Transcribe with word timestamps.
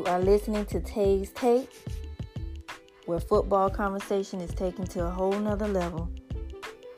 You 0.00 0.06
are 0.06 0.18
listening 0.18 0.64
to 0.64 0.80
Tay's 0.80 1.30
Take, 1.32 1.70
where 3.04 3.20
football 3.20 3.68
conversation 3.68 4.40
is 4.40 4.50
taken 4.54 4.86
to 4.86 5.04
a 5.04 5.10
whole 5.10 5.38
nother 5.38 5.68
level. 5.68 6.10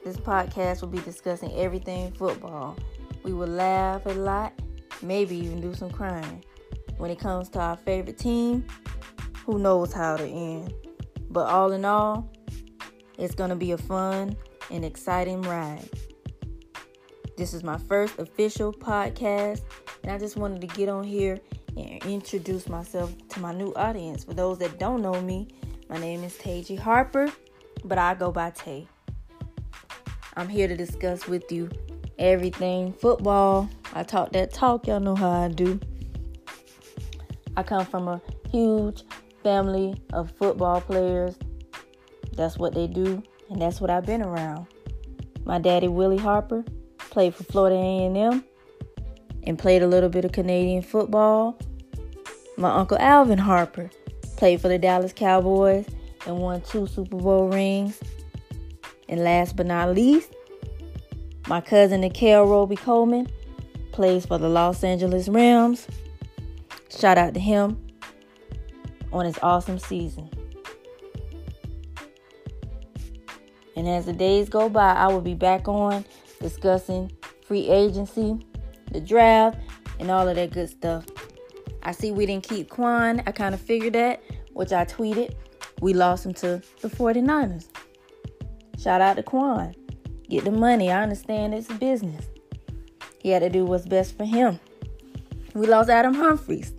This 0.04 0.16
podcast 0.16 0.82
will 0.82 0.88
be 0.88 1.00
discussing 1.00 1.52
everything 1.56 2.12
football. 2.12 2.76
We 3.24 3.32
will 3.32 3.48
laugh 3.48 4.06
a 4.06 4.10
lot, 4.10 4.52
maybe 5.02 5.36
even 5.36 5.60
do 5.60 5.74
some 5.74 5.90
crying. 5.90 6.44
When 6.98 7.10
it 7.10 7.18
comes 7.18 7.48
to 7.48 7.58
our 7.58 7.76
favorite 7.76 8.18
team, 8.18 8.64
who 9.44 9.58
knows 9.58 9.92
how 9.92 10.16
to 10.16 10.24
end. 10.24 10.72
But 11.28 11.48
all 11.48 11.72
in 11.72 11.84
all, 11.84 12.30
it's 13.18 13.34
going 13.34 13.50
to 13.50 13.56
be 13.56 13.72
a 13.72 13.78
fun 13.78 14.36
and 14.70 14.84
exciting 14.84 15.42
ride. 15.42 15.90
This 17.36 17.52
is 17.52 17.64
my 17.64 17.78
first 17.78 18.20
official 18.20 18.72
podcast, 18.72 19.62
and 20.04 20.12
I 20.12 20.18
just 20.18 20.36
wanted 20.36 20.60
to 20.60 20.68
get 20.68 20.88
on 20.88 21.02
here 21.02 21.40
and 21.76 22.04
introduce 22.04 22.68
myself 22.68 23.12
to 23.28 23.40
my 23.40 23.52
new 23.52 23.72
audience. 23.74 24.24
For 24.24 24.34
those 24.34 24.58
that 24.58 24.78
don't 24.78 25.02
know 25.02 25.20
me, 25.20 25.48
my 25.88 25.98
name 25.98 26.24
is 26.24 26.36
Taji 26.38 26.76
Harper, 26.76 27.30
but 27.84 27.98
I 27.98 28.14
go 28.14 28.30
by 28.30 28.50
Tay. 28.50 28.86
I'm 30.36 30.48
here 30.48 30.68
to 30.68 30.76
discuss 30.76 31.26
with 31.26 31.50
you 31.52 31.70
everything 32.18 32.92
football. 32.92 33.68
I 33.94 34.02
talk 34.02 34.32
that 34.32 34.52
talk, 34.52 34.86
y'all 34.86 35.00
know 35.00 35.14
how 35.14 35.30
I 35.30 35.48
do. 35.48 35.78
I 37.56 37.62
come 37.62 37.84
from 37.84 38.08
a 38.08 38.22
huge 38.50 39.02
family 39.42 39.94
of 40.12 40.30
football 40.32 40.80
players. 40.80 41.36
That's 42.32 42.56
what 42.56 42.74
they 42.74 42.86
do, 42.86 43.22
and 43.50 43.60
that's 43.60 43.80
what 43.80 43.90
I've 43.90 44.06
been 44.06 44.22
around. 44.22 44.66
My 45.44 45.58
daddy 45.58 45.88
Willie 45.88 46.16
Harper 46.16 46.64
played 46.98 47.34
for 47.34 47.44
Florida 47.44 47.76
A&M 47.76 48.44
and 49.44 49.58
played 49.58 49.82
a 49.82 49.86
little 49.86 50.08
bit 50.08 50.24
of 50.24 50.32
Canadian 50.32 50.82
football. 50.82 51.58
My 52.56 52.70
uncle 52.70 52.98
Alvin 52.98 53.38
Harper 53.38 53.90
played 54.36 54.60
for 54.60 54.68
the 54.68 54.78
Dallas 54.78 55.12
Cowboys 55.12 55.86
and 56.26 56.38
won 56.38 56.60
two 56.60 56.86
Super 56.86 57.16
Bowl 57.16 57.48
rings. 57.48 58.00
And 59.08 59.24
last 59.24 59.56
but 59.56 59.66
not 59.66 59.94
least, 59.94 60.32
my 61.48 61.60
cousin 61.60 62.00
Nickell 62.00 62.44
Robey 62.44 62.76
Coleman 62.76 63.28
plays 63.90 64.26
for 64.26 64.38
the 64.38 64.48
Los 64.48 64.82
Angeles 64.84 65.28
Rams. 65.28 65.86
Shout 66.88 67.18
out 67.18 67.34
to 67.34 67.40
him 67.40 67.84
on 69.12 69.26
his 69.26 69.38
awesome 69.42 69.78
season. 69.78 70.30
And 73.76 73.88
as 73.88 74.06
the 74.06 74.12
days 74.12 74.48
go 74.48 74.68
by, 74.68 74.92
I 74.92 75.08
will 75.08 75.20
be 75.20 75.34
back 75.34 75.66
on 75.66 76.04
discussing 76.40 77.10
free 77.46 77.68
agency, 77.68 78.38
the 78.92 79.00
draft, 79.00 79.58
and 79.98 80.10
all 80.10 80.28
of 80.28 80.36
that 80.36 80.52
good 80.52 80.68
stuff. 80.68 81.04
I 81.82 81.92
see 81.92 82.12
we 82.12 82.26
didn't 82.26 82.48
keep 82.48 82.70
Kwon. 82.70 83.22
I 83.26 83.32
kind 83.32 83.54
of 83.54 83.60
figured 83.60 83.94
that, 83.94 84.22
which 84.52 84.72
I 84.72 84.84
tweeted. 84.84 85.34
We 85.80 85.94
lost 85.94 86.24
him 86.24 86.34
to 86.34 86.62
the 86.80 86.88
49ers. 86.88 87.66
Shout 88.78 89.00
out 89.00 89.16
to 89.16 89.22
Kwon. 89.22 89.74
Get 90.28 90.44
the 90.44 90.50
money. 90.50 90.90
I 90.90 91.02
understand 91.02 91.54
it's 91.54 91.70
a 91.70 91.74
business. 91.74 92.26
He 93.18 93.30
had 93.30 93.40
to 93.40 93.50
do 93.50 93.64
what's 93.64 93.86
best 93.86 94.16
for 94.16 94.24
him. 94.24 94.58
We 95.54 95.66
lost 95.66 95.90
Adam 95.90 96.14
Humphries. 96.14 96.72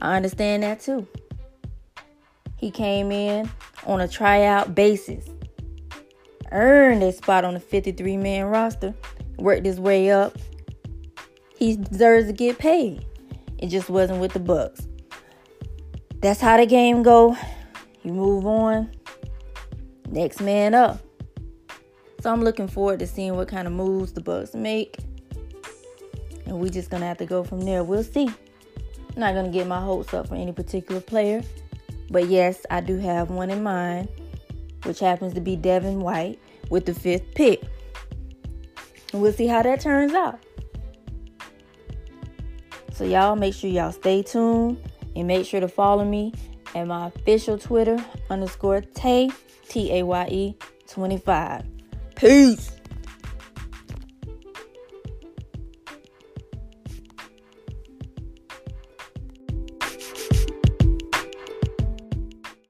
I 0.00 0.16
understand 0.16 0.62
that 0.62 0.80
too. 0.80 1.06
He 2.56 2.70
came 2.70 3.10
in 3.10 3.50
on 3.86 4.00
a 4.00 4.08
tryout 4.08 4.74
basis, 4.74 5.26
earned 6.52 7.02
a 7.02 7.12
spot 7.12 7.44
on 7.44 7.54
the 7.54 7.60
53 7.60 8.16
man 8.16 8.46
roster, 8.46 8.94
worked 9.38 9.64
his 9.64 9.80
way 9.80 10.10
up. 10.10 10.36
He 11.60 11.76
deserves 11.76 12.26
to 12.26 12.32
get 12.32 12.58
paid. 12.58 13.04
It 13.58 13.68
just 13.68 13.90
wasn't 13.90 14.20
with 14.20 14.32
the 14.32 14.40
Bucs. 14.40 14.86
That's 16.22 16.40
how 16.40 16.56
the 16.56 16.64
game 16.64 17.02
go. 17.02 17.36
You 18.02 18.14
move 18.14 18.46
on. 18.46 18.90
Next 20.08 20.40
man 20.40 20.72
up. 20.72 21.00
So 22.22 22.32
I'm 22.32 22.42
looking 22.42 22.66
forward 22.66 22.98
to 23.00 23.06
seeing 23.06 23.36
what 23.36 23.48
kind 23.48 23.68
of 23.68 23.74
moves 23.74 24.14
the 24.14 24.22
Bucs 24.22 24.54
make. 24.54 24.96
And 26.46 26.58
we 26.58 26.70
just 26.70 26.88
gonna 26.88 27.04
have 27.04 27.18
to 27.18 27.26
go 27.26 27.44
from 27.44 27.60
there. 27.60 27.84
We'll 27.84 28.04
see. 28.04 28.28
I'm 28.28 29.20
not 29.20 29.34
gonna 29.34 29.50
get 29.50 29.66
my 29.66 29.80
hopes 29.80 30.14
up 30.14 30.28
for 30.28 30.36
any 30.36 30.52
particular 30.52 31.02
player. 31.02 31.42
But 32.10 32.28
yes, 32.28 32.64
I 32.70 32.80
do 32.80 32.96
have 32.96 33.28
one 33.28 33.50
in 33.50 33.62
mind, 33.62 34.08
which 34.84 34.98
happens 34.98 35.34
to 35.34 35.42
be 35.42 35.56
Devin 35.56 36.00
White 36.00 36.38
with 36.70 36.86
the 36.86 36.94
fifth 36.94 37.34
pick. 37.34 37.62
And 39.12 39.20
we'll 39.20 39.34
see 39.34 39.46
how 39.46 39.62
that 39.62 39.80
turns 39.80 40.14
out. 40.14 40.40
So, 42.92 43.04
y'all 43.04 43.36
make 43.36 43.54
sure 43.54 43.70
y'all 43.70 43.92
stay 43.92 44.22
tuned 44.22 44.78
and 45.16 45.26
make 45.26 45.46
sure 45.46 45.60
to 45.60 45.68
follow 45.68 46.04
me 46.04 46.32
at 46.74 46.86
my 46.86 47.06
official 47.06 47.58
Twitter 47.58 48.02
underscore 48.28 48.80
Tay, 48.80 49.30
T 49.68 49.92
A 49.92 50.02
Y 50.02 50.28
E 50.30 50.54
25. 50.86 51.64
Peace. 52.16 52.69